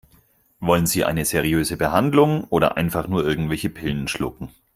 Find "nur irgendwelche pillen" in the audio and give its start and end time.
3.07-4.07